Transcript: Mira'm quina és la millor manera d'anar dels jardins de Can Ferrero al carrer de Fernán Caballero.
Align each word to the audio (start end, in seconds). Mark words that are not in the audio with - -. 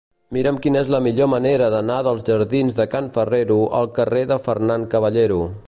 Mira'm 0.35 0.55
quina 0.61 0.79
és 0.85 0.87
la 0.93 1.01
millor 1.07 1.27
manera 1.33 1.67
d'anar 1.73 1.99
dels 2.09 2.25
jardins 2.31 2.79
de 2.79 2.89
Can 2.95 3.11
Ferrero 3.19 3.59
al 3.81 3.93
carrer 3.99 4.25
de 4.33 4.39
Fernán 4.49 4.89
Caballero. 4.95 5.43